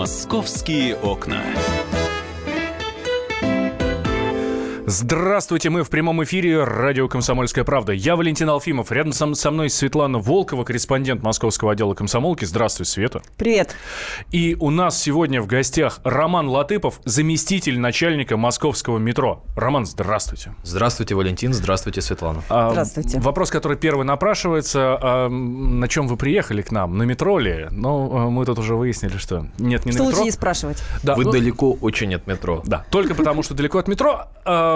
[0.00, 1.44] Московские окна.
[4.92, 7.92] Здравствуйте, мы в прямом эфире радио «Комсомольская правда».
[7.92, 8.90] Я Валентин Алфимов.
[8.90, 12.44] Рядом со, со мной Светлана Волкова, корреспондент московского отдела комсомолки.
[12.44, 13.22] Здравствуй, Света.
[13.36, 13.76] Привет.
[14.32, 19.44] И у нас сегодня в гостях Роман Латыпов, заместитель начальника московского метро.
[19.54, 20.54] Роман, здравствуйте.
[20.64, 21.52] Здравствуйте, Валентин.
[21.52, 22.42] Здравствуйте, Светлана.
[22.48, 23.20] А, Здравствуйте.
[23.20, 24.98] Вопрос, который первый напрашивается.
[25.00, 26.98] А, на чем вы приехали к нам?
[26.98, 27.68] На метро ли?
[27.70, 30.24] Ну, мы тут уже выяснили, что нет, не Что на лучше метро.
[30.24, 30.82] не спрашивать?
[31.04, 32.60] Да, Вы ну, далеко очень от метро.
[32.66, 34.26] Да, только потому, что далеко от метро.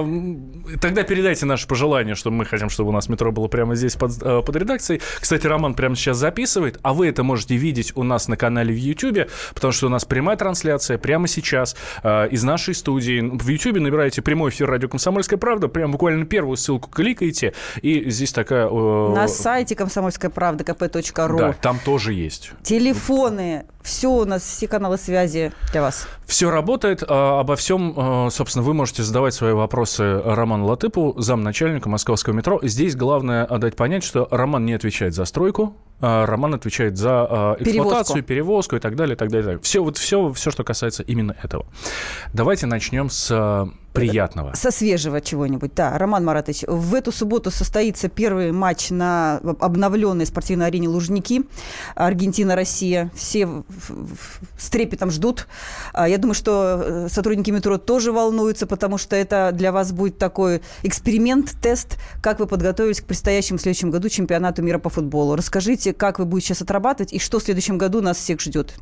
[0.04, 3.96] А, Тогда передайте наше пожелание, что мы хотим, чтобы у нас метро было прямо здесь
[3.96, 5.00] под, э, под редакцией.
[5.20, 8.76] Кстати, Роман прямо сейчас записывает, а вы это можете видеть у нас на канале в
[8.76, 13.20] YouTube, потому что у нас прямая трансляция прямо сейчас э, из нашей студии.
[13.20, 18.32] В YouTube набираете прямой эфир радио «Комсомольская правда», прям буквально первую ссылку кликаете, и здесь
[18.32, 18.68] такая...
[18.68, 21.38] э, На сайте комсомольская правда kp.ру.
[21.38, 22.52] Да, там тоже есть.
[22.62, 26.08] Телефоны, все у нас, все каналы связи для вас.
[26.26, 27.04] Все работает.
[27.06, 32.58] а, Обо всем, а, собственно, вы можете задавать свои вопросы Роману Латыпу, замначальника московского метро.
[32.62, 38.24] Здесь главное дать понять, что Роман не отвечает за стройку, а Роман отвечает за эксплуатацию,
[38.24, 39.58] перевозку и так далее, и так далее.
[39.60, 41.66] Все, вот все, все, что касается именно этого.
[42.32, 44.52] Давайте начнем с приятного.
[44.54, 45.74] Со свежего чего-нибудь.
[45.74, 51.44] Да, Роман Маратович, в эту субботу состоится первый матч на обновленной спортивной арене Лужники.
[51.94, 53.10] Аргентина-Россия.
[53.14, 53.48] Все
[54.58, 55.46] с трепетом ждут.
[55.92, 60.18] А, Я думаю, что э, сотрудники метро тоже волнуются, потому что это для вас будет
[60.18, 65.36] такой эксперимент, тест, как вы подготовились к предстоящему в следующем году чемпионату мира по футболу.
[65.36, 68.74] Расскажите, как вы будете сейчас отрабатывать и что в следующем году нас всех ждет.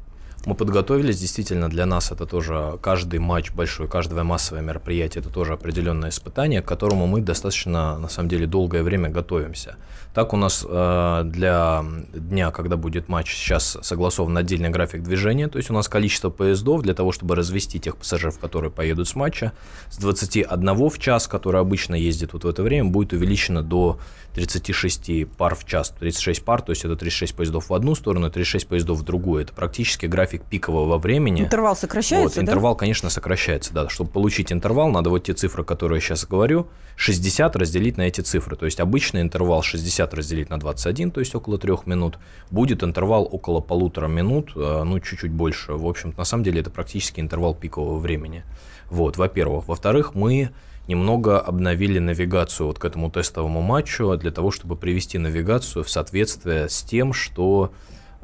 [0.44, 5.52] Мы подготовились, действительно, для нас это тоже каждый матч большой, каждое массовое мероприятие, это тоже
[5.52, 9.76] определенное испытание, к которому мы достаточно, на самом деле, долгое время готовимся.
[10.14, 15.58] Так у нас э, для дня, когда будет матч, сейчас согласован отдельный график движения, то
[15.58, 19.52] есть у нас количество поездов для того, чтобы развести тех пассажиров, которые поедут с матча,
[19.90, 24.00] с 21 в час, который обычно ездит вот в это время, будет увеличено до
[24.34, 28.67] 36 пар в час, 36 пар, то есть это 36 поездов в одну сторону, 36
[28.67, 29.42] поездов в другую.
[29.42, 31.42] Это практически график пикового времени.
[31.42, 32.52] Интервал сокращается, Вот, да?
[32.52, 33.88] интервал, конечно, сокращается, да.
[33.88, 38.20] Чтобы получить интервал, надо вот те цифры, которые я сейчас говорю, 60 разделить на эти
[38.20, 38.56] цифры.
[38.56, 42.18] То есть обычный интервал 60 разделить на 21, то есть около 3 минут.
[42.50, 45.72] Будет интервал около полутора минут, э, ну, чуть-чуть больше.
[45.72, 48.44] В общем, на самом деле это практически интервал пикового времени.
[48.90, 49.68] Вот, во-первых.
[49.68, 50.50] Во-вторых, мы
[50.88, 56.68] немного обновили навигацию вот к этому тестовому матчу для того, чтобы привести навигацию в соответствие
[56.68, 57.72] с тем, что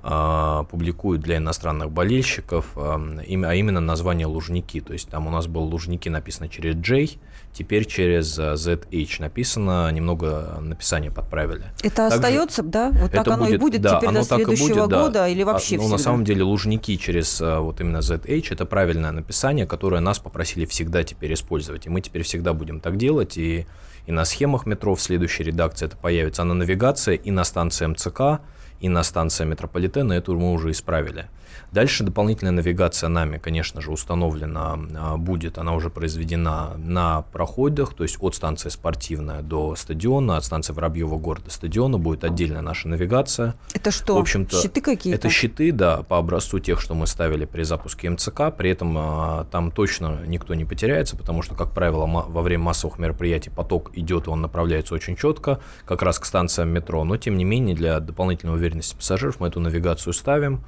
[0.01, 4.81] публикуют для иностранных болельщиков, а, им- а именно название Лужники.
[4.81, 7.19] То есть там у нас был Лужники написано через J,
[7.53, 11.65] теперь через а, ZH написано, немного написание подправили.
[11.83, 12.91] Это Также остается, да?
[12.91, 15.03] Вот так оно и будет да, теперь оно до следующего будет, да.
[15.03, 15.97] года или А, вообще ну, всегда?
[15.97, 20.65] на самом деле Лужники через а, вот именно ZH это правильное написание, которое нас попросили
[20.65, 21.87] всегда теперь использовать.
[21.87, 23.37] И мы теперь всегда будем так делать.
[23.37, 23.67] И,
[24.07, 26.43] и на схемах метро в следующей редакции это появится.
[26.43, 28.41] А на навигации и на станции МЦК,
[28.81, 31.27] и на станции метрополитена эту мы уже исправили.
[31.73, 38.05] Дальше дополнительная навигация нами, конечно же, установлена а, будет, она уже произведена на проходах, то
[38.05, 42.89] есть от станции спортивная до стадиона, от станции Воробьева города до стадиона будет отдельная наша
[42.89, 43.55] навигация.
[43.75, 45.19] Это что, В общем-то, щиты какие-то?
[45.19, 48.55] Это щиты, да, по образцу тех, что мы ставили при запуске МЦК.
[48.57, 52.99] При этом а, там точно никто не потеряется, потому что, как правило, во время массовых
[52.99, 57.05] мероприятий поток идет, и он направляется очень четко, как раз к станциям метро.
[57.05, 60.61] Но, тем не менее, для дополнительной уверенности пассажиров мы эту навигацию ставим.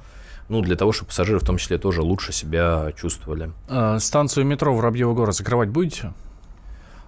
[0.49, 3.51] Ну, для того, чтобы пассажиры в том числе тоже лучше себя чувствовали.
[3.69, 6.13] А, станцию метро Воробьева гора закрывать будете?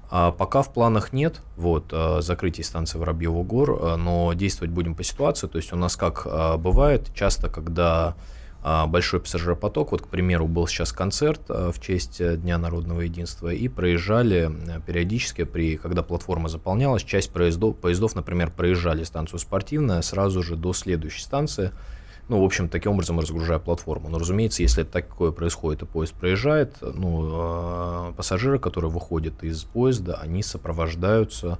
[0.09, 4.96] А пока в планах нет вот, а, закрытия станции Воробьева гор, а, но действовать будем
[4.96, 5.48] по ситуации.
[5.48, 6.26] То есть у нас как
[6.59, 8.16] бывает часто, когда
[8.88, 13.50] большой пассажиропоток, вот, к примеру, был сейчас концерт а, в честь э, Дня народного единства,
[13.50, 14.50] и проезжали
[14.85, 20.72] периодически, при, когда платформа заполнялась, часть поездов, поездов, например, проезжали станцию спортивная сразу же до
[20.72, 21.71] следующей станции,
[22.30, 24.07] ну, в общем, таким образом разгружая платформу.
[24.07, 30.19] Но, разумеется, если такое происходит и поезд проезжает, ну, э, пассажиры, которые выходят из поезда,
[30.21, 31.60] они сопровождаются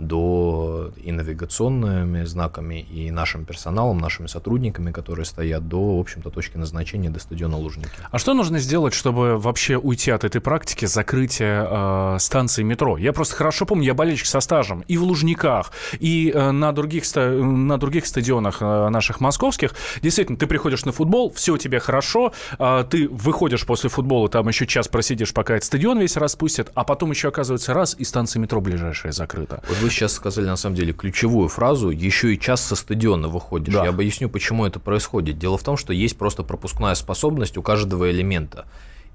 [0.00, 6.56] до и навигационными знаками, и нашим персоналом, нашими сотрудниками, которые стоят до, в общем-то, точки
[6.56, 7.90] назначения, до стадиона Лужники.
[8.10, 12.96] А что нужно сделать, чтобы вообще уйти от этой практики закрытия э, станции метро?
[12.96, 17.04] Я просто хорошо помню, я болельщик со стажем и в Лужниках, и э, на, других,
[17.04, 19.74] ста- на других стадионах э, наших московских.
[20.02, 24.48] Действительно, ты приходишь на футбол, все у тебя хорошо, э, ты выходишь после футбола, там
[24.48, 28.40] еще час просидишь, пока этот стадион весь распустят, а потом еще оказывается раз, и станция
[28.40, 29.62] метро ближайшая закрыта.
[29.68, 31.90] Вот вы вы сейчас сказали, на самом деле, ключевую фразу.
[31.90, 33.74] Еще и час со стадиона выходишь.
[33.74, 33.84] Да.
[33.84, 35.38] Я объясню, почему это происходит.
[35.38, 38.66] Дело в том, что есть просто пропускная способность у каждого элемента.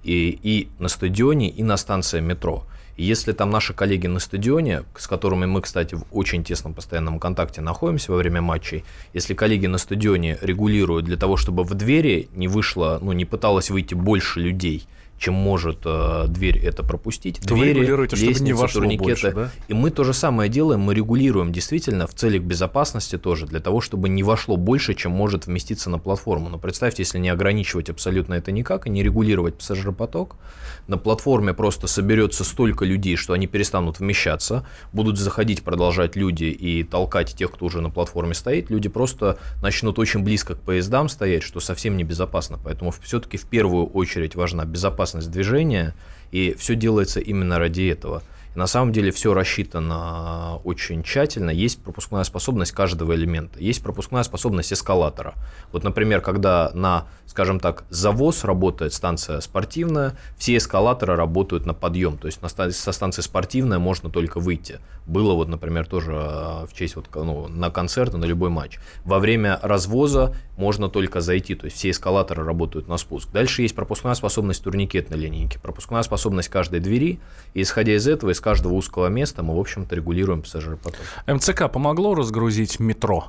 [0.04, 2.66] И, и на стадионе, и на станции метро.
[2.98, 7.20] И если там наши коллеги на стадионе, с которыми мы, кстати, в очень тесном постоянном
[7.20, 8.84] контакте находимся во время матчей,
[9.14, 13.70] если коллеги на стадионе регулируют для того, чтобы в двери не вышло, ну, не пыталось
[13.70, 14.88] выйти больше людей,
[15.18, 17.40] чем может э, дверь это пропустить.
[17.40, 19.04] То Двери, регулируете, чтобы не лестницы, вошло турникеты.
[19.04, 19.52] больше, да?
[19.68, 23.82] И мы то же самое делаем, мы регулируем действительно в целях безопасности тоже, для того,
[23.82, 26.50] чтобы не вошло больше, чем может вместиться на платформу.
[26.50, 30.36] Но представьте, если не ограничивать абсолютно это никак и не регулировать пассажиропоток,
[30.88, 36.84] на платформе просто соберется столько людей, что они перестанут вмещаться, будут заходить, продолжать люди и
[36.84, 41.44] толкать тех, кто уже на платформе стоит, люди просто начнут очень близко к поездам стоять,
[41.44, 42.60] что совсем небезопасно.
[42.64, 45.94] Поэтому все-таки в первую очередь важна безопасность движения,
[46.32, 48.24] и все делается именно ради этого.
[48.56, 51.50] На самом деле все рассчитано очень тщательно.
[51.50, 53.60] Есть пропускная способность каждого элемента.
[53.60, 55.34] Есть пропускная способность эскалатора.
[55.74, 62.18] Вот, например, когда на, скажем так, завоз работает станция спортивная, все эскалаторы работают на подъем.
[62.18, 64.80] То есть на со станции спортивная можно только выйти.
[65.06, 68.80] Было вот, например, тоже э, в честь вот, ну, на концерт, на любой матч.
[69.04, 73.30] Во время развоза можно только зайти, то есть все эскалаторы работают на спуск.
[73.32, 77.20] Дальше есть пропускная способность турникетной линейки, пропускная способность каждой двери.
[77.54, 81.02] И исходя из этого, каждого узкого места мы, в общем-то, регулируем пассажиропоток.
[81.26, 83.26] МЦК помогло разгрузить метро?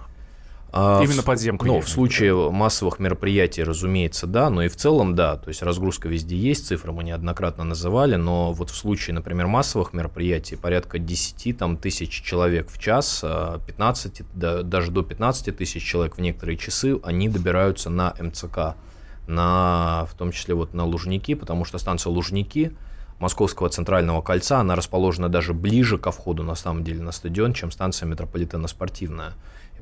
[0.72, 5.36] А Именно подземку Ну, в случае массовых мероприятий, разумеется, да, но и в целом, да,
[5.36, 9.94] то есть разгрузка везде есть, цифры мы неоднократно называли, но вот в случае, например, массовых
[9.94, 15.82] мероприятий порядка 10 там, тысяч человек в час, а, 15, да, даже до 15 тысяч
[15.82, 18.76] человек в некоторые часы, они добираются на МЦК,
[19.26, 22.76] на, в том числе вот на Лужники, потому что станция Лужники
[23.18, 27.70] Московского центрального кольца, она расположена даже ближе ко входу, на самом деле, на стадион, чем
[27.70, 29.32] станция метрополитена спортивная.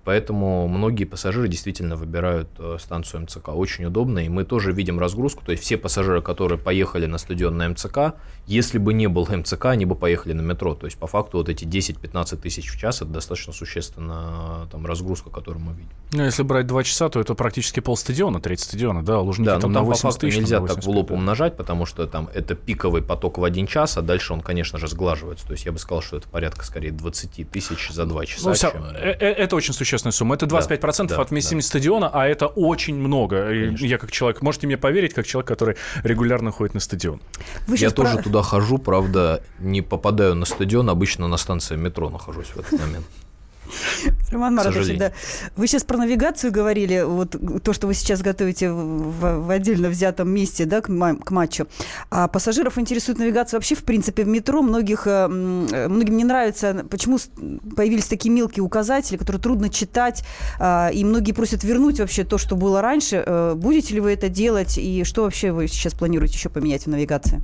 [0.05, 3.49] Поэтому многие пассажиры действительно выбирают э, станцию МЦК.
[3.49, 5.45] Очень удобно, и мы тоже видим разгрузку.
[5.45, 8.15] То есть все пассажиры, которые поехали на стадион на МЦК,
[8.47, 10.75] если бы не был МЦК, они бы поехали на метро.
[10.75, 15.31] То есть по факту вот эти 10-15 тысяч в час, это достаточно существенно там, разгрузка,
[15.31, 15.89] которую мы видим.
[16.13, 19.73] Ну, если брать два часа, то это практически полстадиона, треть стадиона, да, Лужники Да, там
[19.73, 20.37] но на там по 80 факту тысяч.
[20.39, 23.67] нельзя на так в 85, лоб умножать, потому что там это пиковый поток в один
[23.67, 25.47] час, а дальше он, конечно же, сглаживается.
[25.47, 28.49] То есть я бы сказал, что это порядка скорее 20 тысяч за два часа.
[28.49, 30.35] Ну, вся- чем- э- э- это очень существенная сумма.
[30.35, 33.51] Это 25% да, от вместимости стадиона, а это очень много.
[33.51, 33.87] И Конечно.
[33.87, 37.21] Я как человек, можете мне поверить, как человек, который регулярно ходит на стадион.
[37.67, 42.11] Вы Я тоже про- туда хожу, правда, не попадаю на стадион, обычно на станции метро
[42.11, 43.07] нахожусь в этот момент.
[44.35, 45.13] Роман Маратович, да.
[45.57, 50.29] Вы сейчас про навигацию говорили, вот то, что вы сейчас готовите в, в отдельно взятом
[50.29, 51.67] месте, да, к, к матчу.
[52.11, 54.63] А пассажиров интересует навигация вообще, в принципе, в метро.
[54.63, 57.19] Многих, э, э, многим не нравится, почему
[57.77, 60.25] появились такие мелкие указатели, которые трудно читать,
[60.59, 63.23] а, и многие просят вернуть вообще то, что было раньше.
[63.25, 66.89] Э, Будете ли вы это делать, и что вообще вы сейчас планируете еще поменять в
[66.89, 67.43] навигации?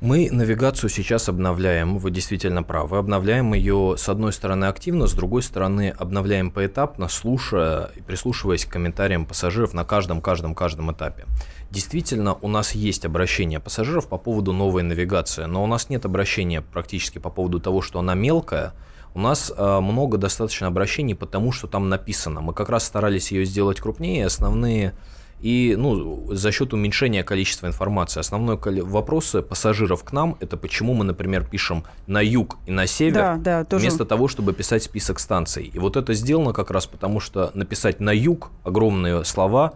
[0.00, 2.96] Мы навигацию сейчас обновляем, вы действительно правы.
[2.96, 8.70] Обновляем ее, с одной стороны, активно, с другой стороны, обновляем поэтапно, слушая и прислушиваясь к
[8.70, 11.26] комментариям пассажиров на каждом, каждом, каждом этапе.
[11.70, 16.62] Действительно, у нас есть обращение пассажиров по поводу новой навигации, но у нас нет обращения
[16.62, 18.72] практически по поводу того, что она мелкая.
[19.12, 22.40] У нас э, много достаточно обращений потому, что там написано.
[22.40, 24.94] Мы как раз старались ее сделать крупнее, основные
[25.40, 28.20] и ну, за счет уменьшения количества информации.
[28.20, 33.14] Основной вопросы пассажиров к нам это почему мы, например, пишем на юг и на север,
[33.14, 33.82] Да, да, тоже.
[33.82, 35.64] вместо того, чтобы писать список станций.
[35.64, 39.74] И вот это сделано как раз потому, что написать на юг огромные слова,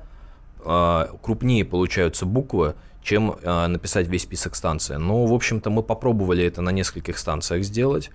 [0.65, 4.99] а, крупнее получаются буквы, чем а, написать весь список станций.
[4.99, 8.11] Но, в общем-то, мы попробовали это на нескольких станциях сделать.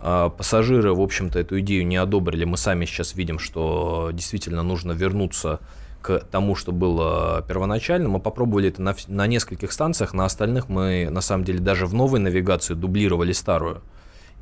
[0.00, 2.44] А, Пассажиры, в общем-то, эту идею не одобрили.
[2.44, 5.60] Мы сами сейчас видим, что действительно нужно вернуться
[6.04, 8.10] к тому, что было первоначально.
[8.10, 11.94] Мы попробовали это на, на нескольких станциях, на остальных мы, на самом деле, даже в
[11.94, 13.80] новой навигации дублировали старую.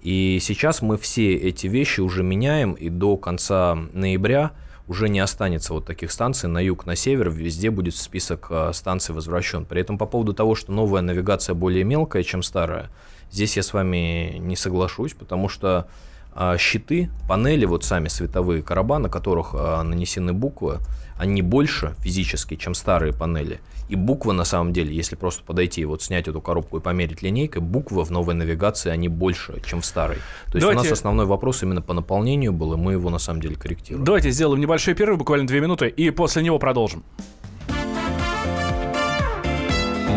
[0.03, 4.51] И сейчас мы все эти вещи уже меняем, и до конца ноября
[4.89, 9.15] уже не останется вот таких станций на юг, на север, везде будет список а, станций
[9.15, 9.65] возвращен.
[9.65, 12.91] При этом по поводу того, что новая навигация более мелкая, чем старая,
[13.31, 15.87] здесь я с вами не соглашусь, потому что
[16.35, 20.79] а, щиты, панели, вот сами световые короба, на которых а, нанесены буквы,
[21.19, 23.61] они больше физически, чем старые панели.
[23.89, 27.61] И буквы, на самом деле, если просто подойти, вот снять эту коробку и померить линейкой,
[27.61, 30.17] буквы в новой навигации, они больше, чем в старой.
[30.47, 33.19] То есть у Давайте- нас основной вопрос именно по наполнению был, и мы его, на
[33.19, 34.05] самом деле, корректируем.
[34.05, 37.05] Давайте сделаем небольшой перерыв, буквально две минуты, и после него продолжим.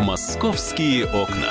[0.04, 1.50] Московские окна.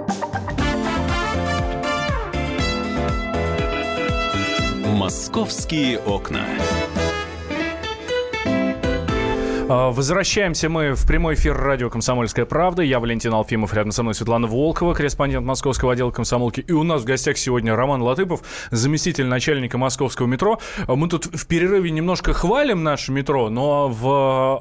[5.01, 6.45] «Московские окна».
[9.73, 12.83] А, Возвращаемся мы в прямой эфир радио «Комсомольская правда».
[12.83, 16.59] Я Валентин Алфимов, рядом со мной Светлана Волкова, корреспондент московского отдела комсомолки.
[16.59, 20.59] И у нас в гостях сегодня Роман Латыпов, заместитель начальника московского метро.
[20.87, 24.05] А, Мы тут в перерыве немножко хвалим наше метро, но в,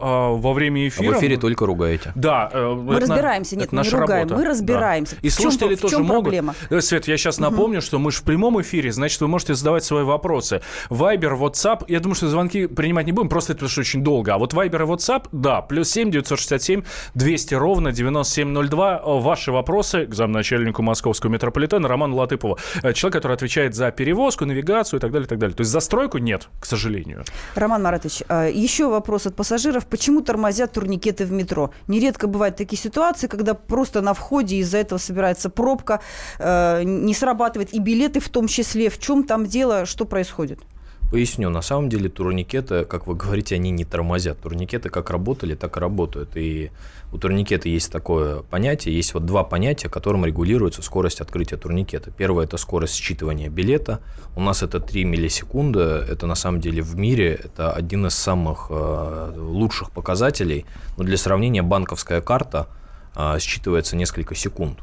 [0.00, 1.14] а, во время А эфира...
[1.14, 2.12] в эфире только ругаете.
[2.14, 2.48] Да.
[2.52, 4.40] э, Мы это на- разбираемся, нет, это мы не наша ругаем, работа.
[4.44, 5.16] мы разбираемся.
[5.22, 6.22] И В чем слушатели про- в тоже чем могут.
[6.24, 6.54] проблема?
[6.70, 9.82] Э, Свет, я сейчас напомню, что мы же в прямом эфире, значит, вы можете задавать
[9.82, 10.60] свои вопросы.
[10.88, 14.34] Вайбер, WhatsApp, я думаю, что звонки принимать не будем, просто это потому что очень долго.
[14.34, 14.99] А вот Вайбер и WhatsApp,
[15.32, 16.82] да, плюс 7 967
[17.14, 18.96] 200 ровно 9702.
[18.98, 22.58] Э, Ваши вопросы к замначальнику московского метрополитена Роману Латыпову.
[22.82, 25.56] Э, Человек, который отвечает за перевозку, навигацию и так далее, и так далее.
[25.56, 27.24] То есть за стройку нет, к сожалению.
[27.54, 29.86] Роман Маратович, а, еще вопрос от пассажиров.
[29.86, 31.70] Почему тормозят турникеты в метро?
[31.88, 36.00] Нередко бывают такие ситуации, когда просто на входе из-за этого собирается пробка,
[36.38, 38.90] э, не срабатывает и билеты в том числе.
[38.90, 40.60] В чем там дело, что происходит?
[41.10, 44.38] Поясню, на самом деле турникеты, как вы говорите, они не тормозят.
[44.38, 46.36] Турникеты как работали, так и работают.
[46.36, 46.70] И
[47.12, 52.12] у турникета есть такое понятие, есть вот два понятия, которым регулируется скорость открытия турникета.
[52.12, 54.00] Первое– это скорость считывания билета.
[54.36, 55.80] У нас это 3 миллисекунды.
[55.80, 60.64] Это на самом деле в мире это один из самых э, лучших показателей.
[60.96, 62.68] Но для сравнения, банковская карта
[63.16, 64.78] э, считывается несколько секунд.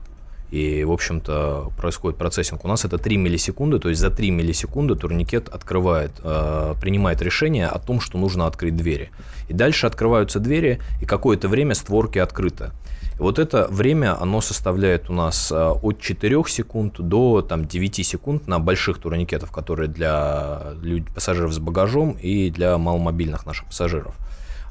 [0.51, 2.63] И, в общем-то, происходит процессинг.
[2.63, 7.68] У нас это 3 миллисекунды, то есть за 3 миллисекунды турникет открывает, э, принимает решение
[7.68, 9.10] о том, что нужно открыть двери.
[9.50, 12.72] И дальше открываются двери, и какое-то время створки открыты.
[13.20, 18.06] И вот это время, оно составляет у нас э, от 4 секунд до там, 9
[18.06, 20.74] секунд на больших турникетах, которые для
[21.13, 24.16] пассажиров с багажом и для маломобильных наших пассажиров.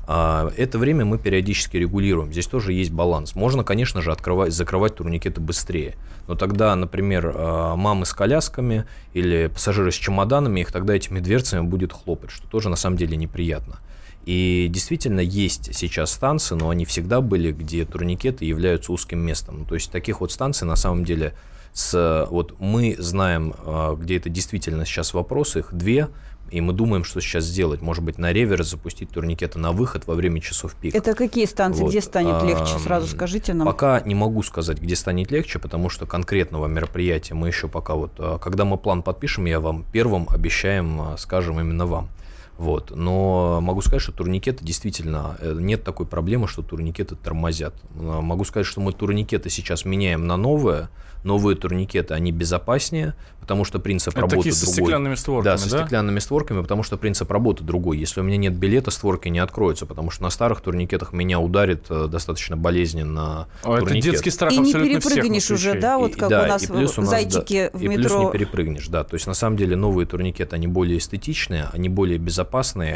[0.06, 2.32] А, Это время мы периодически регулируем.
[2.32, 3.34] Здесь тоже есть баланс.
[3.34, 5.96] Можно, конечно же, открывать, закрывать турникеты быстрее.
[6.28, 8.84] Но тогда, например, а, мамы с колясками
[9.14, 13.16] или пассажиры с чемоданами, их тогда этими дверцами будет хлопать, что тоже на самом деле
[13.16, 13.80] неприятно.
[14.26, 19.64] И действительно есть сейчас станции, но они всегда были, где турникеты являются узким местом.
[19.66, 21.34] То есть таких вот станций на самом деле
[21.72, 26.08] с, вот мы знаем, а, где это действительно сейчас вопрос, их две,
[26.50, 27.82] и мы думаем, что сейчас сделать.
[27.82, 30.94] Может быть, на реверс запустить турникеты на выход во время часов пик.
[30.94, 32.78] Это какие станции, Вот, где станет легче?
[32.78, 33.66] Сразу скажите нам.
[33.66, 38.12] Пока не могу сказать, где станет легче, потому что конкретного мероприятия мы еще пока вот,
[38.18, 42.08] а, когда мы план подпишем, я вам первым обещаем, а, скажем именно вам.
[42.58, 42.90] Вот.
[42.94, 47.74] Но могу сказать, что турникеты действительно э, нет такой проблемы, что турникеты тормозят.
[47.98, 50.88] А, Могу сказать, что мы турникеты сейчас меняем на новые.
[51.24, 54.74] Новые турникеты, они безопаснее, потому что принцип Это работы такие со другой.
[54.84, 55.78] стеклянными створками, Да, со да?
[55.80, 57.98] стеклянными створками, потому что принцип работы другой.
[57.98, 61.86] Если у меня нет билета, створки не откроются, потому что на старых турникетах меня ударит
[61.90, 64.12] э, достаточно болезненно О, Это турникет.
[64.12, 65.80] детский страх И не абсолютно всех перепрыгнешь уже, москвичей.
[65.80, 67.86] да, вот И- как да, у нас и плюс у нас, зайчики да, в и
[67.88, 68.22] плюс метро.
[68.22, 69.02] не перепрыгнешь, да.
[69.02, 72.45] То есть на самом деле новые турникеты, они более эстетичные, они более безопасные,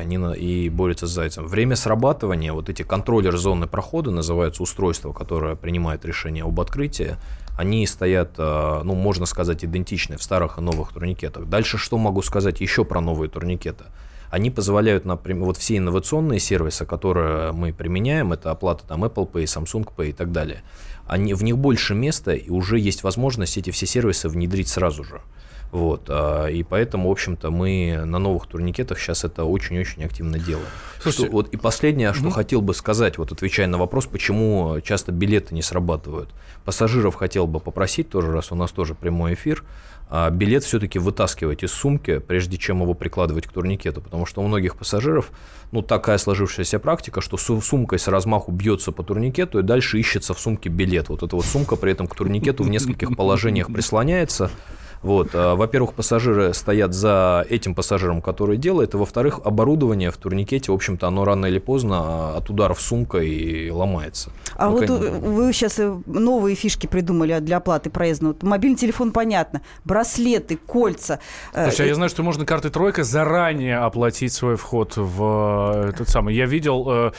[0.01, 1.47] они на- и борются с зайцем.
[1.47, 7.17] Время срабатывания, вот эти контроллер зоны прохода, называются устройства, которое принимает решение об открытии,
[7.59, 11.47] они стоят, э, ну, можно сказать, идентичны в старых и новых турникетах.
[11.47, 13.85] Дальше что могу сказать еще про новые турникеты?
[14.31, 19.45] Они позволяют, например, вот все инновационные сервисы, которые мы применяем, это оплата там Apple Pay,
[19.45, 20.63] Samsung Pay и так далее,
[21.07, 25.21] они, в них больше места, и уже есть возможность эти все сервисы внедрить сразу же.
[25.73, 30.67] Вот, а, и поэтому, в общем-то, мы на новых турникетах сейчас это очень-очень активно делаем.
[31.01, 35.13] Слушайте, Что- вот и последнее, что хотел бы сказать, вот отвечая на вопрос, почему часто
[35.13, 36.31] билеты не срабатывают.
[36.65, 39.63] Пассажиров хотел бы попросить тоже, раз у нас тоже прямой эфир,
[40.13, 44.47] а, билет все-таки вытаскивать из сумки, прежде чем его прикладывать к турникету, потому что у
[44.49, 45.31] многих пассажиров,
[45.71, 50.35] ну, такая сложившаяся практика, что су- сумкой с размаху бьется по турникету и дальше ищется
[50.35, 51.11] в сумке билет.
[51.11, 54.51] Вот эта вот сумка при этом к турникету в нескольких положениях прислоняется.
[55.03, 60.73] Вот, а, во-первых, пассажиры стоят за этим пассажиром, который делает, и во-вторых, оборудование в турникете,
[60.73, 64.31] в общем-то, оно рано или поздно а, от ударов сумкой и ломается.
[64.57, 68.27] А Ну, вот кон- э, вы сейчас новые фишки придумали для оплаты проезда.
[68.29, 69.63] Вот мобильный телефон, понятно.
[69.85, 71.21] Браслеты, кольца.
[71.55, 75.89] Э, Слушай, а я знаю, что можно картой тройка заранее оплатить свой вход в э,
[75.91, 76.35] этот самый.
[76.35, 77.13] Я видел э,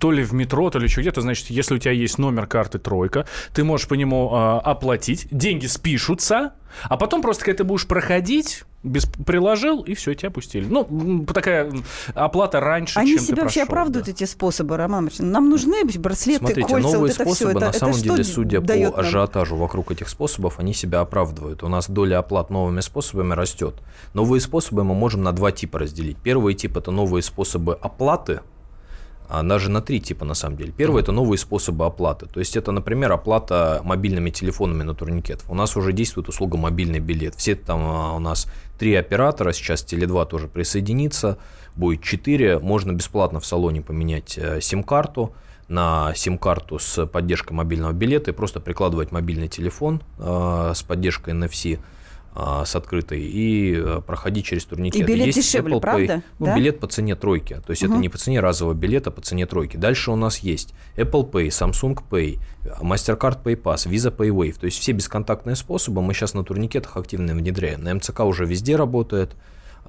[0.00, 1.20] то ли в метро, то ли еще где-то.
[1.20, 5.66] Значит, если у тебя есть номер карты тройка, ты можешь по нему э, оплатить, деньги
[5.66, 10.64] спишутся, а потом просто, когда ты будешь проходить, без приложил, и все, тебя пустили.
[10.64, 11.72] Ну, такая
[12.14, 14.12] оплата раньше, Они чем ты себя вообще прошел, оправдывают, да.
[14.12, 15.18] эти способы, Роман Ильич?
[15.18, 17.34] Нам нужны браслеты, Смотрите, кольца, новые вот это все.
[17.34, 18.94] способы, Это, на это самом деле, судя по нам?
[19.00, 21.62] ажиотажу вокруг этих способов, они себя оправдывают.
[21.64, 23.74] У нас доля оплат новыми способами растет.
[24.14, 26.16] Новые способы мы можем на два типа разделить.
[26.18, 28.40] Первый тип– это новые способы оплаты,
[29.28, 30.72] а даже на три типа на самом деле.
[30.72, 32.26] Первый– это новые способы оплаты.
[32.26, 35.44] То есть это, например, оплата мобильными телефонами на турникет.
[35.48, 37.34] У нас уже действует услуга мобильный билет.
[37.34, 38.46] Все там а, у нас
[38.78, 41.38] три оператора, сейчас Теле2 тоже присоединится,
[41.76, 42.58] будет четыре.
[42.58, 45.34] Можно бесплатно в салоне поменять э, сим-карту
[45.68, 51.78] на сим-карту с поддержкой мобильного билета и просто прикладывать мобильный телефон э, с поддержкой NFC
[52.40, 55.00] а, с открытой и э, проходить через турникет.
[55.00, 55.80] И билет Есть дешевле, Apple Pay.
[55.80, 56.22] правда?
[56.38, 56.56] Ну, Да?
[56.56, 57.60] билет по цене тройки.
[57.66, 58.00] То есть это Мгм.
[58.02, 59.76] не по цене разового билета, а по цене тройки.
[59.76, 62.38] Дальше у нас есть Apple Pay, Samsung Pay,
[62.80, 64.56] MasterCard Pay Pass, Visa Pay Wave.
[64.60, 67.82] То есть все бесконтактные способы мы сейчас на турникетах активно внедряем.
[67.82, 69.34] На МЦК уже везде работает.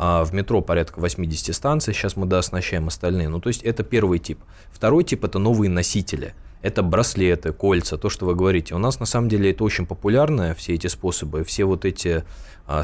[0.02, 3.28] а В метро порядка 80 станций, сейчас мы дооснащаем остальные.
[3.30, 4.40] Ну, то есть это первый тип.
[4.72, 6.34] Второй тип– это новые носители.
[6.62, 8.76] Это браслеты, кольца, то, что вы говорите.
[8.76, 12.26] У нас на самом деле это очень популярно, все эти способы, все вот эти,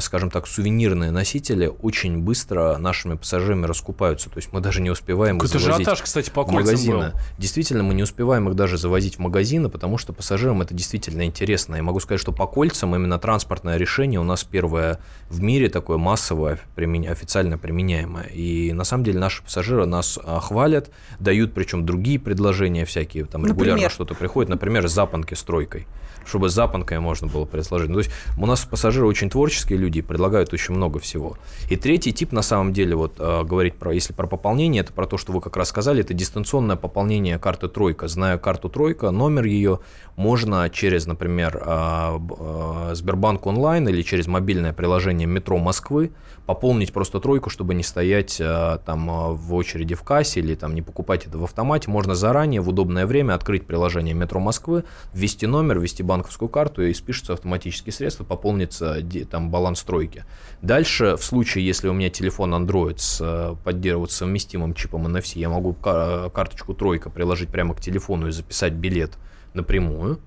[0.00, 4.28] скажем так, сувенирные носители очень быстро нашими пассажирами раскупаются.
[4.30, 7.12] То есть мы даже не успеваем их Какой-то завозить ажиотаж, кстати, по в кольцам магазины.
[7.12, 7.20] был.
[7.38, 11.76] Действительно, мы не успеваем их даже завозить в магазины, потому что пассажирам это действительно интересно.
[11.76, 15.98] И могу сказать, что по кольцам именно транспортное решение у нас первое в мире такое
[15.98, 18.24] массовое, официально применяемое.
[18.24, 20.90] И на самом деле наши пассажиры нас а, хвалят,
[21.20, 23.90] дают причем другие предложения всякие, там регулярно Например?
[23.90, 25.86] что-то приходит, например, запонки с тройкой
[26.26, 27.88] чтобы с запонкой можно было предложить.
[27.88, 31.36] Ну, то есть у нас пассажиры очень творческие люди и предлагают очень много всего.
[31.70, 35.06] И третий тип, на самом деле, вот э, говорить про, если про пополнение, это про
[35.06, 38.08] то, что вы как раз сказали, это дистанционное пополнение карты Тройка.
[38.08, 39.80] Зная карту Тройка, номер ее
[40.16, 46.12] можно через, например, э, э, Сбербанк онлайн или через мобильное приложение метро Москвы
[46.46, 51.26] пополнить просто тройку, чтобы не стоять там в очереди в кассе или там не покупать
[51.26, 51.90] это в автомате.
[51.90, 56.94] Можно заранее в удобное время открыть приложение метро Москвы, ввести номер, ввести банковскую карту и
[56.94, 60.24] спишутся автоматические средства, пополнится там баланс тройки.
[60.62, 65.48] Дальше, в случае, если у меня телефон Android с э, поддерживает совместимым чипом NFC, я
[65.48, 69.12] могу ка- карточку тройка приложить прямо к телефону и записать билет
[69.54, 70.20] напрямую.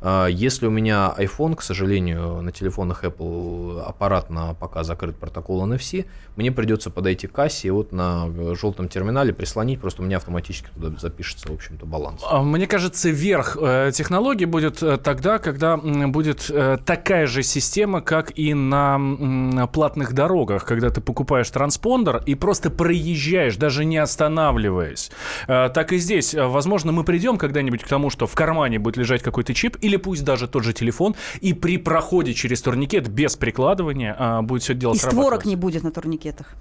[0.00, 6.06] А Если у меня iPhone, к сожалению, на телефонах Apple аппаратно пока закрыт протокол NFC,
[6.36, 10.18] мне придется подойти к кассе и вот на э, желтом терминале прислонить, просто у меня
[10.18, 12.22] автоматически туда запишется, в общем-то, баланс.
[12.28, 16.50] А, Мне кажется, верх э, технологий будет э, тогда, когда будет
[16.84, 23.56] такая же система, как и на платных дорогах, когда ты покупаешь транспондер и просто проезжаешь,
[23.56, 25.10] даже не останавливаясь.
[25.46, 26.34] Так и здесь.
[26.34, 30.24] Возможно, мы придем когда-нибудь к тому, что в кармане будет лежать какой-то чип, или пусть
[30.24, 34.94] даже тот же телефон, и при проходе через турникет без прикладывания а, будет все дело
[34.94, 36.54] И створок не будет на турникетах.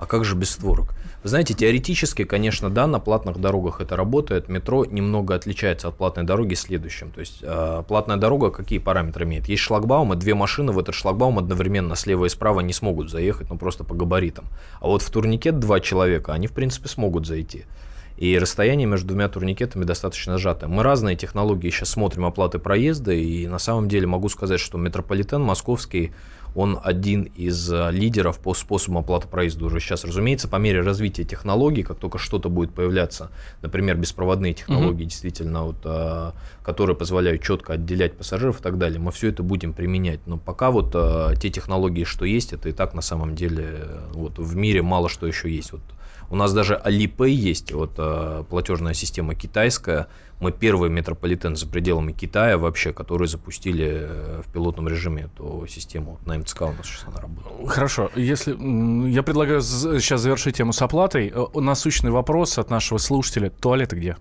[0.00, 0.94] А как же без створок?
[1.22, 4.48] Вы знаете, теоретически, конечно, да, на платных дорогах это работает.
[4.48, 7.10] Метро немного отличается от платной дороги следующим.
[7.10, 9.46] То есть э, платная дорога какие параметры имеет?
[9.46, 13.50] Есть шлагбаум, и две машины в этот шлагбаум одновременно слева и справа не смогут заехать,
[13.50, 14.46] ну просто по габаритам.
[14.80, 17.66] А вот в турникет два человека, они в принципе смогут зайти.
[18.20, 20.68] И расстояние между двумя турникетами достаточно сжатое.
[20.68, 25.40] Мы разные технологии сейчас смотрим оплаты проезда, и на самом деле могу сказать, что метрополитен
[25.40, 26.12] московский,
[26.54, 30.04] он один из э, лидеров по способу оплаты проезда уже сейчас.
[30.04, 33.30] Разумеется, по мере развития технологий, как только что-то будет появляться,
[33.62, 39.12] например, беспроводные технологии, действительно, вот, э, которые позволяют четко отделять пассажиров и так далее, мы
[39.12, 40.20] все это будем применять.
[40.26, 44.38] Но пока вот э, те технологии, что есть, это и так на самом деле вот,
[44.38, 45.72] в мире мало что еще есть.
[45.72, 45.80] Вот,
[46.30, 50.06] у нас даже Alipay есть, вот э, платежная система китайская.
[50.38, 56.18] Мы первый метрополитен за пределами Китая вообще, который запустили э, в пилотном режиме эту систему.
[56.24, 57.68] На МЦК у нас сейчас она работает.
[57.68, 58.56] Хорошо, если
[59.10, 61.32] я предлагаю сейчас завершить тему с оплатой.
[61.34, 64.16] Э, Насущный вопрос от нашего слушателя: туалеты где?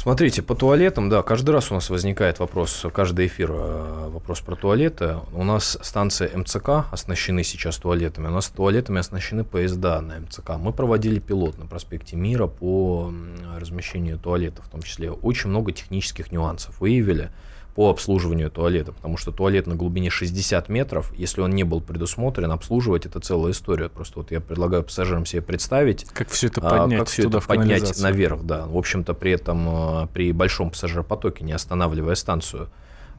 [0.00, 4.54] Смотрите, по туалетам, да, каждый раз у нас возникает вопрос, каждый эфир э, вопрос про
[4.54, 5.16] туалеты.
[5.32, 10.50] У нас станции МЦК оснащены сейчас туалетами, у нас туалетами оснащены поезда на МЦК.
[10.56, 13.12] Мы проводили пилот на проспекте Мира по
[13.58, 17.32] размещению туалетов, в том числе очень много технических нюансов выявили
[17.78, 22.50] по обслуживанию туалета, потому что туалет на глубине 60 метров, если он не был предусмотрен,
[22.50, 23.88] обслуживать это целая история.
[23.88, 27.38] Просто вот я предлагаю пассажирам себе представить, Как все это а, поднять как все туда
[27.38, 28.66] это поднять наверх, да.
[28.66, 29.68] В общем-то, при этом
[30.02, 32.68] э, при большом пассажиропотоке, не останавливая станцию.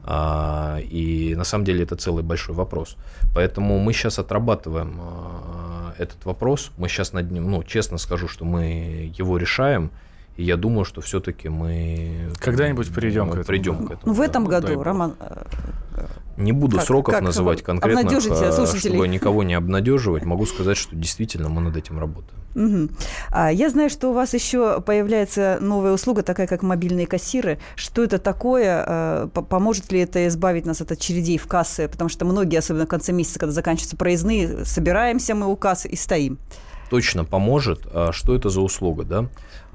[0.04, 2.98] А, И на самом деле это целый большой вопрос.
[3.34, 6.70] Поэтому мы сейчас отрабатываем э, этот вопрос.
[6.76, 9.90] Мы сейчас над ним, ну, честно скажу, что мы его решаем.
[10.40, 13.80] И я думаю, что все-таки мы Когда-нибудь придем мы к этому, Придем да.
[13.82, 14.02] к этому.
[14.06, 14.24] Ну, в да.
[14.24, 14.84] этом дай году, бог.
[14.84, 15.44] Роман, э,
[16.38, 18.78] Не буду Как- сроков как называть конкретно, слушателей?
[18.94, 20.24] чтобы никого не обнадеживать.
[20.24, 22.40] Могу сказать, что действительно мы над этим работаем.
[22.54, 22.90] Мгм.
[23.30, 27.58] А, Я знаю, что у вас еще появляется новая услуга, такая как мобильные кассиры.
[27.76, 28.82] Что это такое?
[28.86, 31.86] А, по- Поможет ли это избавить нас от очередей в кассы?
[31.88, 35.96] Потому что многие, особенно в конце месяца, когда заканчиваются проездные, собираемся мы у кассы и
[35.96, 36.38] стоим.
[36.88, 37.86] точно поможет.
[37.92, 39.26] А Что это за услуга, да?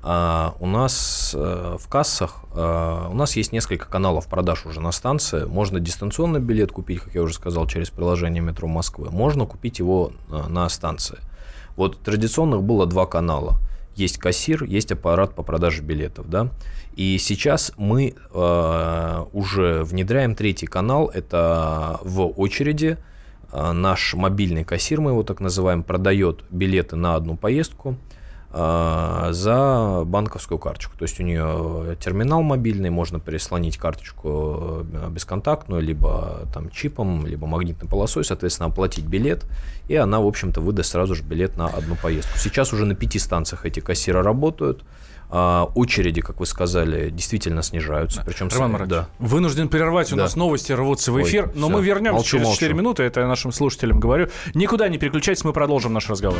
[0.08, 4.92] А, У нас э, в кассах, э, у нас есть несколько каналов продаж уже на
[4.92, 5.46] станции.
[5.46, 9.10] Можно дистанционный билет купить, как я уже сказал, через приложение метро Москвы.
[9.10, 11.18] Можно купить его э, на станции.
[11.76, 13.58] Вот традиционных было два канала.
[13.96, 16.52] Есть кассир, есть аппарат по продаже билетов, да.
[16.96, 21.10] И сейчас мы э, уже внедряем третий канал.
[21.12, 23.00] Это в очереди
[23.52, 27.98] а, наш мобильный кассир, мы его так называем, продает билеты на одну поездку
[28.56, 30.98] за банковскую карточку.
[30.98, 37.48] То есть у нее терминал мобильный, можно переслонить карточку э, бесконтактную, либо там чипом, либо
[37.48, 39.46] магнитной полосой, соответственно, оплатить билет,
[39.90, 42.38] и она, в общем-то, выдаст сразу же билет на одну поездку.
[42.38, 44.86] Сейчас уже на пяти станциях эти кассиры работают.
[45.30, 48.24] А, Очереди, как вы сказали, действительно снижаются.
[48.26, 49.08] Причем Роман Маратович, да.
[49.20, 50.24] вынужден прервать, у Да.
[50.24, 52.60] нас новости рвутся в Ой, эфир, но всё, мы вернемся молчу, через молчу.
[52.60, 54.30] 4 минуты, это я нашим слушателям говорю.
[54.54, 56.40] Никуда не переключайтесь, мы продолжим наш разговор.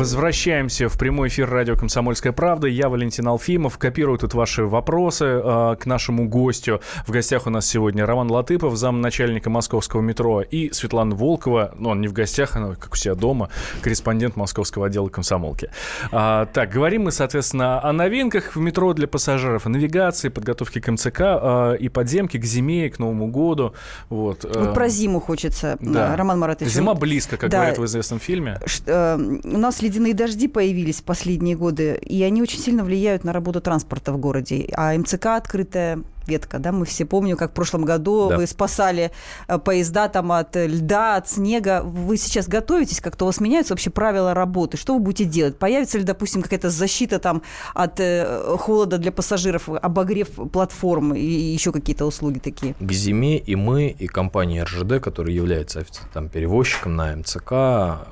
[0.00, 2.66] Возвращаемся в прямой эфир радио «Комсомольская правда».
[2.66, 3.76] Я Валентин Алфимов.
[3.76, 6.80] Копирую тут ваши вопросы э, к нашему гостю.
[7.06, 12.00] В гостях у нас сегодня Роман Латыпов, замначальника московского метро, и Светлана Волкова, ну, он
[12.00, 13.50] не в гостях, она как у себя дома,
[13.82, 15.70] корреспондент московского отдела комсомолки.
[16.10, 20.90] А, так, говорим мы, соответственно, о новинках в метро для пассажиров, о навигации, подготовке к
[20.90, 23.74] МЦК э, и подземке к зиме, и к Новому году.
[24.08, 26.14] Вот, э, Вот про зиму хочется, да.
[26.14, 26.72] э, Роман Маратович.
[26.72, 27.58] Зима близко, как да.
[27.58, 28.58] говорят в известном фильме.
[28.64, 33.24] ш- э, у нас ледяные дожди появились в последние годы, и они очень сильно влияют
[33.24, 34.68] на работу транспорта в городе.
[34.76, 38.36] А МЦК открытая ветка, да, мы все помним, как в прошлом году Да.
[38.36, 39.10] вы спасали
[39.48, 41.82] э, поезда там от льда, от снега.
[41.82, 44.76] Вы сейчас готовитесь, как-то у вас меняются вообще правила работы?
[44.76, 45.58] Что вы будете делать?
[45.58, 47.42] Появится ли, допустим, какая-то защита там
[47.74, 52.74] от э, холода для пассажиров, обогрев платформ и еще какие-то услуги такие?
[52.78, 57.52] к зиме и мы, и компания РЖД, которая является там, перевозчиком на МЦК,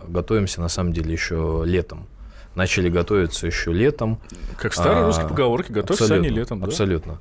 [0.08, 2.06] готовимся на самом деле еще летом.
[2.54, 4.18] Начали готовиться еще летом.
[4.56, 6.60] Как в старой А, русской поговорке, готовься абсолютно, они летом.
[6.60, 6.66] да?
[6.66, 7.18] Абсолютно.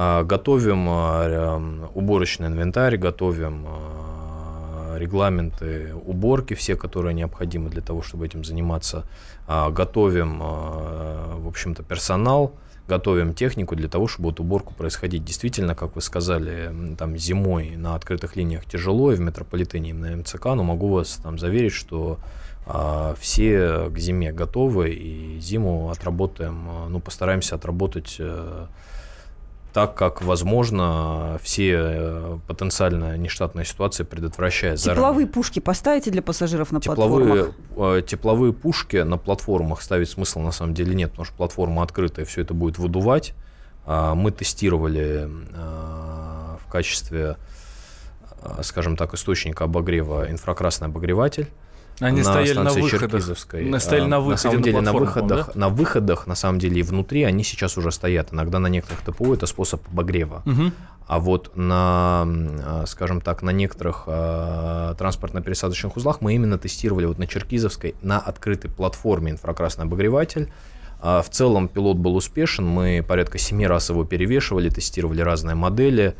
[0.00, 8.26] А, Готовим а, уборочный инвентарь, готовим а, регламенты уборки, все, которые необходимы для того, чтобы
[8.26, 9.04] этим заниматься.
[9.48, 12.52] Готовим, в общем-то, персонал,
[12.86, 15.24] готовим технику для того, чтобы вот уборку происходить.
[15.24, 20.16] Действительно, как вы сказали, там зимой на открытых линиях тяжело, и в метрополитене, и на
[20.16, 22.18] МЦК, но могу вас там заверить, что
[23.18, 28.66] все к зиме готовы, и зиму отработаем, ну, постараемся отработать э,
[29.72, 34.96] так, как возможно, все э, потенциально нештатные ситуации предотвращая заранее.
[34.96, 37.98] Тепловые пушки поставите для пассажиров на Тепловые, платформах?
[37.98, 42.24] э, тепловые пушки на платформах ставить смысла на самом деле нет, потому что платформа открытая,
[42.24, 43.34] все это будет выдувать.
[43.86, 47.36] А, Мы тестировали а, в качестве,
[48.62, 51.48] скажем так, источника обогрева инфракрасный обогреватель.
[52.00, 53.10] Они стояли на выходах.
[53.10, 53.64] Черкизовской.
[53.64, 56.58] На- стояли А, на выходе На самом деле на платформах, выходах, на выходах, на самом
[56.58, 58.32] деле и внутри они сейчас уже стоят.
[58.32, 60.42] Иногда на некоторых ТПО это способ обогрева.
[60.44, 60.72] Мгм.
[61.06, 67.18] А вот на, а, скажем так, на некоторых а, транспортно-пересадочных узлах мы именно тестировали вот
[67.18, 70.52] на Черкизовской на открытой платформе инфракрасный обогреватель.
[71.00, 76.14] А, В целом пилот был успешен, мы порядка семи раз его перевешивали, тестировали разные модели,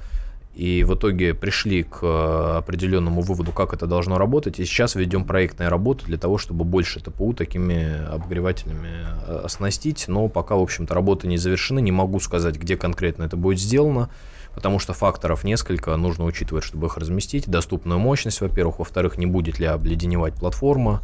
[0.54, 5.24] и в итоге пришли к э, определенному выводу, как это должно работать, и сейчас ведем
[5.24, 10.92] проектные работы для того, чтобы больше ТПУ такими обогревателями э, оснастить, но пока, в общем-то,
[10.94, 14.10] работы не завершены, не могу сказать, где конкретно это будет сделано,
[14.54, 19.60] потому что факторов несколько, нужно учитывать, чтобы их разместить, доступную мощность, во-первых, во-вторых, не будет
[19.60, 21.02] ли обледеневать платформа,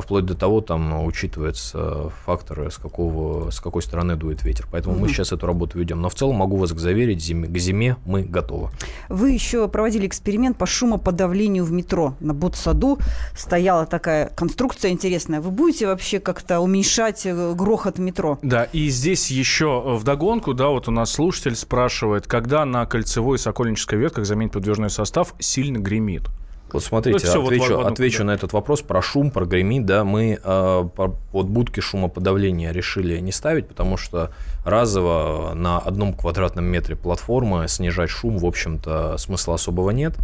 [0.00, 4.66] вплоть до того, там учитываются факторы, с, какого, с какой стороны дует ветер.
[4.70, 5.02] Поэтому угу.
[5.02, 6.00] мы сейчас эту работу ведем.
[6.00, 8.70] Но в целом могу вас заверить, зиме, к зиме мы готовы.
[9.08, 12.14] Вы еще проводили эксперимент по шумоподавлению в метро.
[12.20, 12.98] На Ботсаду
[13.36, 15.40] стояла такая конструкция интересная.
[15.40, 18.38] Вы будете вообще как-то уменьшать э, грохот метро?
[18.42, 23.38] Да, и здесь еще в догонку, да, вот у нас слушатель спрашивает, когда на кольцевой
[23.38, 26.22] Сокольнической ветках заменить подвижной состав сильно гремит?
[26.72, 28.24] Вот смотрите, ну, отвечу, вот отвечу да.
[28.24, 29.86] на этот вопрос про шум, про гремит.
[29.86, 30.88] Да, мы э,
[31.32, 34.30] вот будки шумоподавления решили не ставить, потому что
[34.64, 40.16] разово на одном квадратном метре платформы снижать шум, в общем-то, смысла особого нет.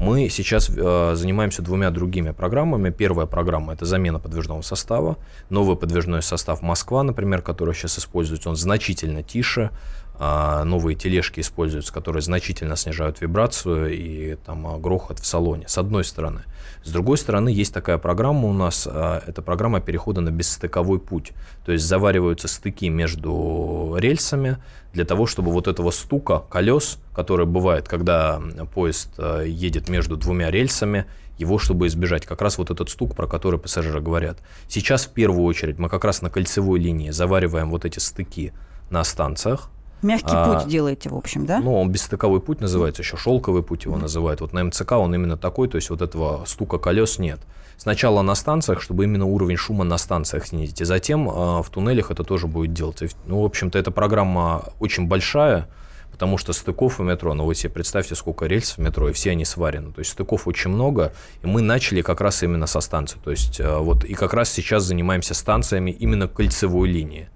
[0.00, 2.90] Мы сейчас э, занимаемся двумя другими программами.
[2.90, 5.16] Первая программа– это замена подвижного состава.
[5.50, 9.70] Новый подвижной состав Москва, например, который сейчас используется, он значительно тише,
[10.18, 16.04] новые тележки используются, которые значительно снижают вибрацию и там а, грохот в салоне, с одной
[16.04, 16.42] стороны.
[16.84, 21.32] С другой стороны, есть такая программа у нас, а, это программа перехода на бесстыковой путь.
[21.64, 24.58] То есть завариваются стыки между рельсами
[24.92, 28.40] для того, чтобы вот этого стука колес, который бывает, когда
[28.74, 31.06] поезд едет между двумя рельсами,
[31.38, 32.26] его чтобы избежать.
[32.26, 34.38] Как раз вот этот стук, про который пассажиры говорят.
[34.68, 38.52] Сейчас в первую очередь мы как раз на кольцевой линии завариваем вот эти стыки
[38.90, 39.70] на станциях,
[40.02, 41.60] Мягкий а, путь делаете, в общем, да?
[41.60, 44.40] Ну, он бесстыковой путь называется, еще шелковый путь его называют.
[44.40, 47.40] Вот на МЦК он именно такой, то есть вот этого стука колес нет.
[47.76, 52.10] Сначала на станциях, чтобы именно уровень шума на станциях снизить, и затем э, в туннелях
[52.10, 53.16] это тоже будет делать.
[53.26, 55.68] Ну, в общем-то, эта программа очень большая,
[56.10, 59.30] потому что стыков в метро, ну вы себе представьте, сколько рельс в метро, и все
[59.30, 59.92] они сварены.
[59.92, 61.12] То есть стыков очень много,
[61.42, 63.18] и мы начали как раз именно со станции.
[63.24, 67.28] То есть э, вот и как раз сейчас занимаемся станциями именно кольцевой линии.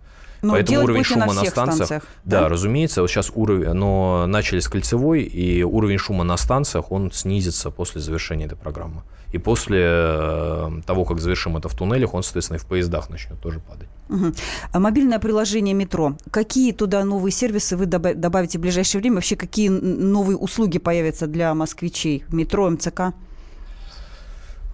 [0.42, 4.27] Но Поэтому уровень шума на, на станциях, станциях да, да, разумеется, вот сейчас уровень, но
[4.27, 9.03] начали с кольцевой, и уровень шума на станциях, он снизится после завершения этой программы.
[9.33, 13.40] И после э, того, как завершим это в туннелях, он, соответственно, и в поездах начнет
[13.40, 13.88] тоже падать.
[14.09, 14.35] Угу.
[14.72, 16.16] А мобильное приложение метро.
[16.31, 19.16] Какие туда новые сервисы вы добавите в ближайшее время?
[19.16, 22.25] Вообще, какие новые услуги появятся для москвичей?
[22.29, 23.14] Метро, МЦК?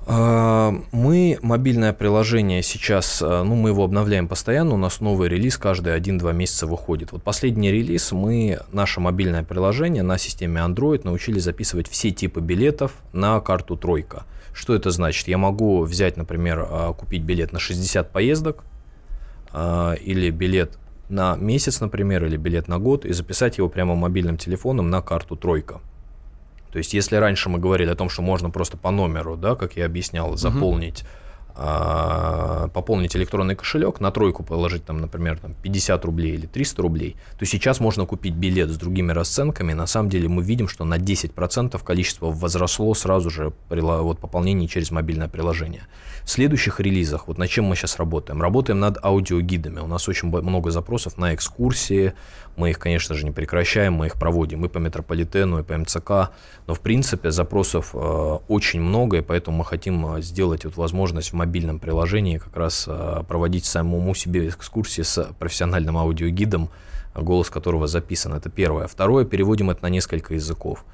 [0.05, 5.57] А, мы мобильное приложение сейчас, а, ну, мы его обновляем постоянно, у нас новый релиз
[5.57, 7.13] каждые 1-2 месяца выходит.
[7.13, 12.93] Вот последний релиз мы, наше мобильное приложение на системе Android научили записывать все типы билетов
[13.13, 14.25] на карту «Тройка».
[14.53, 15.29] Что это значит?
[15.29, 18.65] Я могу взять, например, а, купить билет на 60 поездок
[19.55, 20.79] или билет
[21.11, 25.37] на месяц, например, или билет на год и записать его прямо мобильным телефоном на карту
[25.37, 25.81] «Тройка».
[26.73, 29.77] То есть, если раньше мы говорили о том, что можно просто по номеру, да, как
[29.77, 31.05] я объяснял, заполнить
[31.55, 37.45] пополнить электронный кошелек, на тройку положить, там, например, там, 50 рублей или 300 рублей, то
[37.45, 39.73] сейчас можно купить билет с другими расценками.
[39.73, 44.67] На самом деле мы видим, что на 10% количество возросло сразу же при вот, пополнении
[44.67, 45.83] через мобильное приложение.
[46.25, 48.41] В следующих релизах, вот над чем мы сейчас работаем?
[48.41, 49.81] Работаем над аудиогидами.
[49.81, 52.13] У нас очень много запросов на экскурсии.
[52.57, 56.11] Мы их, конечно же, не прекращаем, мы их проводим и по метрополитену, и по МЦК.
[56.67, 61.31] Но, в принципе, запросов э, очень много, и поэтому мы хотим э, сделать вот возможность
[61.31, 66.71] в мобильном приложении как раз э, проводить самому себе экскурсии с профессиональным аудиогидом,
[67.15, 68.35] голос которого записан.
[68.35, 68.87] Это первое.
[68.87, 70.85] Второе, переводим это на несколько языков.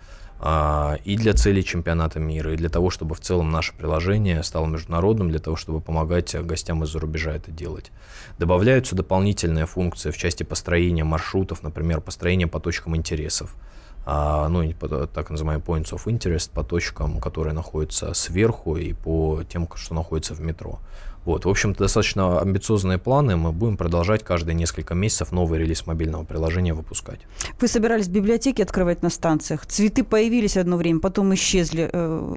[0.40, 4.66] А, и для целей чемпионата мира, и для того, чтобы в целом наше приложение стало
[4.66, 7.90] международным, для того, чтобы помогать гостям из-за рубежа это делать.
[8.38, 13.54] Добавляются дополнительные функции в части построения маршрутов, например, построения по точкам интересов.
[14.10, 14.72] А, ну,
[15.12, 20.32] так называемый points of interest по точкам, которые находятся сверху и по тем, что находится
[20.32, 20.78] в метро.
[21.28, 23.36] Вот, в общем-то, достаточно амбициозные планы.
[23.36, 27.20] Мы будем продолжать каждые несколько месяцев новый релиз мобильного приложения выпускать.
[27.60, 29.66] Вы собирались библиотеки открывать на станциях.
[29.66, 31.90] Цветы появились одно время, потом исчезли.
[31.92, 32.34] Э,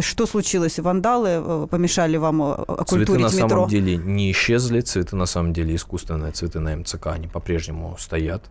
[0.00, 0.78] что случилось?
[0.78, 3.48] Вандалы э, помешали вам э, оккультурить Цветы на метро?
[3.48, 4.80] самом деле не исчезли.
[4.80, 6.32] Цветы на самом деле искусственные.
[6.32, 8.44] Цветы на МЦК, они по-прежнему стоят.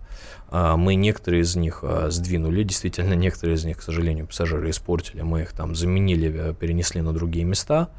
[0.51, 2.61] А, мы некоторые из них сдвинули.
[2.61, 5.23] Действительно, некоторые из них, к сожалению, пассажиры испортили.
[5.23, 7.89] Мы их там заменили, перенесли на другие места.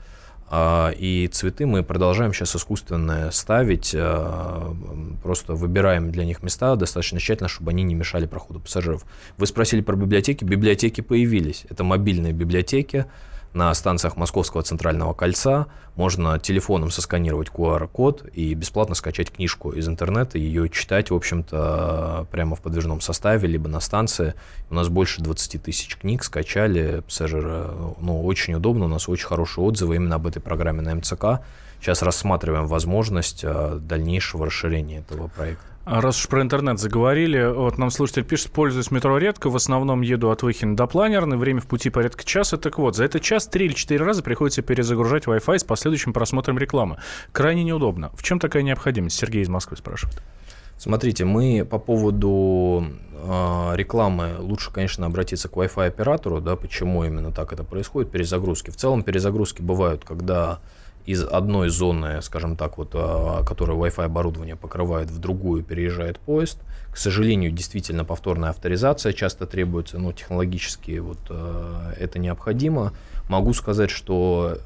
[0.52, 4.74] А, и цветы мы продолжаем сейчас искусственно ставить, а,
[5.22, 9.06] просто выбираем для них места достаточно тщательно, чтобы они не мешали проходу пассажиров.
[9.38, 10.42] Вы спросили про библиотеки.
[10.42, 11.66] Библиотеки появились.
[11.70, 13.06] Это мобильные библиотеки,
[13.52, 20.38] на станциях Московского центрального кольца можно телефоном сосканировать QR-код и бесплатно скачать книжку из интернета,
[20.38, 24.34] ее читать, в общем-то, прямо в подвижном составе, либо на станции.
[24.70, 27.66] У нас больше 20 тысяч книг скачали, пассажиры,
[28.00, 31.40] ну, очень удобно, у нас очень хорошие отзывы именно об этой программе на МЦК.
[31.80, 35.64] Сейчас рассматриваем возможность э, дальнейшего расширения этого проекта.
[35.90, 40.30] Раз уж про интернет заговорили, вот нам слушатель пишет, пользуюсь метро редко, в основном еду
[40.30, 42.56] от Выхина до Планерной, время в пути порядка часа.
[42.58, 46.58] Так вот, за этот час три или четыре раза приходится перезагружать Wi-Fi с последующим просмотром
[46.58, 46.98] рекламы.
[47.32, 48.12] Крайне неудобно.
[48.14, 49.18] В чем такая необходимость?
[49.18, 50.22] Сергей из Москвы спрашивает.
[50.78, 57.32] Смотрите, мы по поводу э, рекламы лучше, конечно, обратиться к Wi-Fi оператору, да, почему именно
[57.32, 58.70] так это происходит, перезагрузки.
[58.70, 60.60] В целом перезагрузки бывают, когда
[61.06, 66.58] из одной зоны, скажем так, вот, а, которая Wi-Fi оборудование покрывает, в другую переезжает поезд.
[66.92, 72.92] К сожалению, действительно повторная авторизация часто требуется, но технологически вот, а, это необходимо.
[73.28, 74.58] Могу сказать, что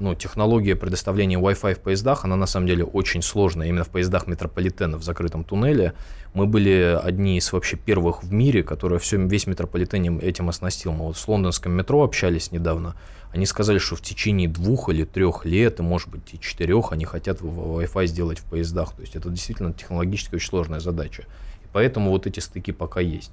[0.00, 3.68] ну, технология предоставления Wi-Fi в поездах, она на самом деле очень сложная.
[3.68, 5.92] Именно в поездах метрополитена в закрытом туннеле
[6.34, 10.92] мы были одни из вообще первых в мире, которые все, весь метрополитен этим оснастил.
[10.92, 12.96] Мы вот с лондонским метро общались недавно.
[13.32, 17.04] Они сказали, что в течение двух или трех лет, и может быть и четырех, они
[17.04, 18.92] хотят Wi-Fi сделать в поездах.
[18.92, 21.24] То есть это действительно технологически очень сложная задача.
[21.62, 23.30] И поэтому вот эти стыки пока есть.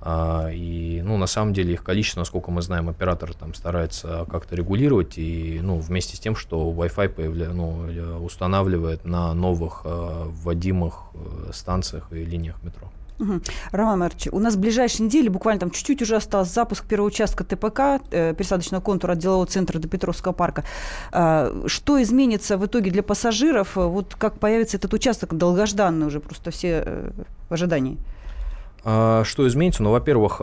[0.00, 4.54] А, и, ну, на самом деле их количество, насколько мы знаем, оператор там старается как-то
[4.54, 7.48] регулировать, и, ну, вместе с тем, что Wi-Fi появля...
[7.50, 12.90] ну, э, устанавливает на новых э, вводимых э, станциях и линиях метро.
[13.18, 13.40] Угу.
[13.72, 17.44] Роман Марч, у нас в ближайшие недели, буквально там чуть-чуть уже остался запуск первого участка
[17.44, 20.64] ТПК, э, пересадочного контура от делового центра до Петровского парка.
[21.12, 23.76] Э, что изменится в итоге для пассажиров?
[23.76, 27.10] Вот как появится этот участок долгожданный уже, просто все э,
[27.48, 27.98] в ожидании?
[28.88, 29.82] А, что изменится?
[29.82, 30.40] Ну, во-первых,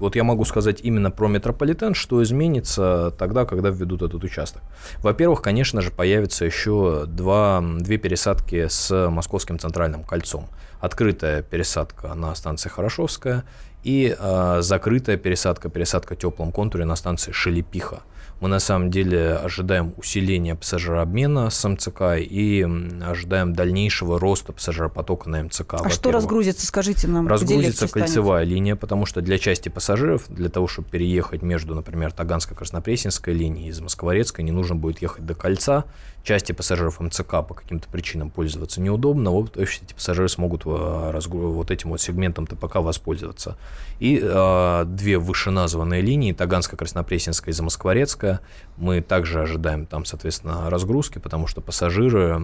[0.00, 4.62] вот я могу сказать именно про метрополитен, что изменится тогда, когда введут этот участок.
[4.98, 10.48] Во-первых, конечно же, появится еще два, две пересадки с Московским центральным кольцом.
[10.80, 13.44] Открытая пересадка на станции Хорошовская
[13.84, 18.00] и э, закрытая пересадка, пересадка в теплом контуре на станции Шелепиха.
[18.40, 22.66] Мы на самом деле ожидаем усиления пассажирообмена с МЦК и
[23.02, 25.74] ожидаем дальнейшего роста пассажиропотока на МЦК.
[25.74, 27.28] А что разгрузится, скажите нам?
[27.28, 33.34] Разгрузится кольцевая линия, потому что для части пассажиров, для того, чтобы переехать между, например, Таганско-Краснопресненской
[33.34, 35.84] линией из Москворецкой, не нужно будет ехать до кольца.
[36.22, 41.90] Части пассажиров МЦК по каким-то причинам пользоваться неудобно, вот эти пассажиры смогут э, вот этим
[41.90, 43.56] вот сегментом ТПК воспользоваться.
[44.00, 48.29] И э, две вышеназванные линии, Таганско-Краснопресненская и Замоскворецкая,
[48.76, 52.40] мы также ожидаем там, соответственно, разгрузки, потому что пассажиры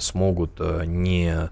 [0.00, 1.50] смогут э, не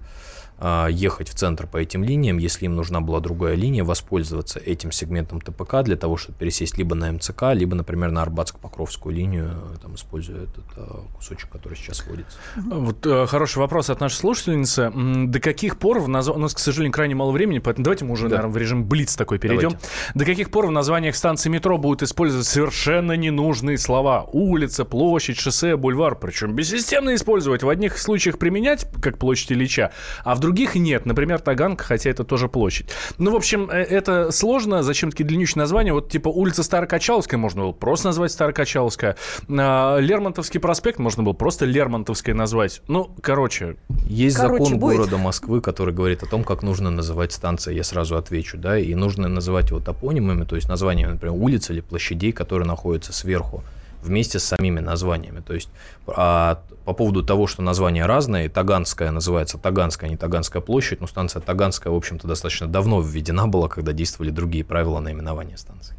[0.59, 5.41] ехать в центр по этим линиям, если им нужна была другая линия, воспользоваться этим сегментом
[5.41, 10.43] ТПК для того, чтобы пересесть либо на МЦК, либо, например, на Арбатско-Покровскую линию, там, используя
[10.43, 12.37] этот а, кусочек, который сейчас вводится.
[12.55, 14.91] Вот э, хороший вопрос от нашей слушательницы.
[15.27, 16.29] До каких пор в наз...
[16.29, 18.37] У нас, к сожалению, крайне мало времени, поэтому давайте мы уже, да.
[18.37, 19.69] наверное, в режим Блиц такой перейдем.
[19.69, 19.87] Давайте.
[20.13, 24.25] До каких пор в названиях станций метро будут использовать совершенно ненужные слова?
[24.31, 26.15] Улица, площадь, шоссе, бульвар.
[26.15, 27.63] Причем бессистемно использовать.
[27.63, 29.91] В одних случаях применять, как площадь Ильича,
[30.23, 31.05] а в других нет.
[31.05, 32.89] Например, Таганка, хотя это тоже площадь.
[33.17, 34.83] Ну, в общем, э, это сложно.
[34.83, 35.91] Зачем такие длиннющие названия?
[35.91, 39.15] Вот типа улица Старокачаловская можно было просто назвать Старокачаловская.
[39.49, 42.81] А, Лермонтовский проспект можно было просто Лермонтовская назвать.
[42.87, 43.77] Ну, короче.
[44.05, 44.97] Есть короче, закон будет.
[44.97, 47.73] города Москвы, который говорит о том, как нужно называть станции.
[47.73, 51.81] Я сразу отвечу, да, и нужно называть его топонимами, то есть названием, например, улиц или
[51.81, 53.63] площадей, которые находятся сверху
[54.05, 55.41] вместе с самими названиями.
[55.41, 55.69] То есть
[56.07, 61.07] а, по поводу того, что названия разные, Таганская называется Таганская, а не Таганская площадь, но
[61.07, 65.95] станция Таганская, в общем-то, достаточно давно введена была, когда действовали другие правила наименования станции.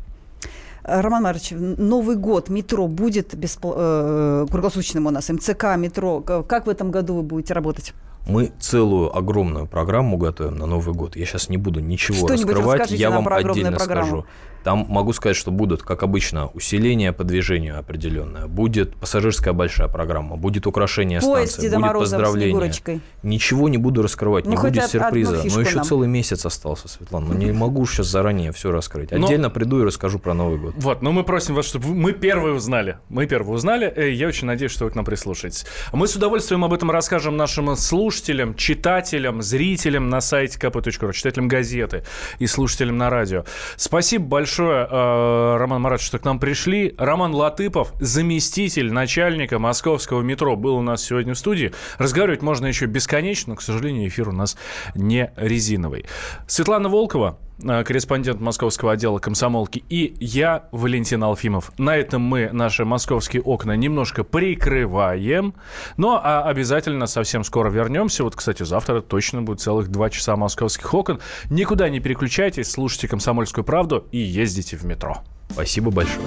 [0.83, 3.73] Роман Марович, Новый год, метро будет беспл...
[3.77, 6.21] э, круглосуточным у нас, МЦК, метро.
[6.21, 7.93] Как в этом году вы будете работать?
[8.29, 11.17] Мы целую огромную программу готовим на Новый год.
[11.17, 14.07] Я сейчас не буду ничего раскрывать, я вам отдельно программу.
[14.07, 14.27] скажу.
[14.67, 20.35] Там могу сказать, что будут, как обычно, усиление по движению определенное, будет пассажирская большая программа,
[20.35, 23.01] будет украшение Поезд станции, будет поздравление.
[23.23, 25.41] Ничего не буду раскрывать, ну, не будет сюрприза.
[25.45, 25.85] Но еще нам.
[25.85, 27.29] целый месяц остался, Светлана.
[27.29, 29.13] Но не могу сейчас заранее все раскрыть.
[29.13, 29.51] Отдельно но...
[29.51, 30.75] приду и расскажу про Новый год.
[30.79, 32.99] Вот, но мы просим вас, чтобы мы первые узнали.
[33.09, 34.11] Мы первые узнали.
[34.11, 35.65] Я очень надеюсь, что вы к нам прислушаетесь.
[35.93, 42.03] Мы с удовольствием об этом расскажем нашим слушателям, читателям, зрителям на сайте kp.ru, читателям газеты
[42.41, 43.45] и слушателям на радио.
[43.77, 46.95] Спасибо большое большое, э, Роман Маратович, что к нам пришли.
[46.97, 51.75] Роман Латыпов, заместитель начальника московского метро, был у нас сегодня в студии.
[51.99, 54.57] Разговаривать можно еще бесконечно, но, к сожалению, эфир у нас
[54.95, 56.07] не резиновый.
[56.47, 61.73] Светлана Волкова, корреспондент московского отдела комсомолки, и я, Валентин Алфимов.
[61.79, 65.55] На этом мы наши московские окна немножко прикрываем,
[65.97, 68.25] но а обязательно совсем скоро вернемся.
[68.25, 71.21] Вот, кстати, завтра точно будет целых два часа московских окон.
[71.51, 75.19] Никуда не переключайтесь, слушайте «Комсомольскую правду» и ездите в метро.
[75.51, 76.27] Спасибо большое.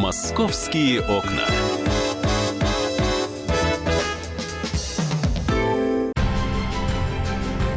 [0.00, 1.73] Московские окна.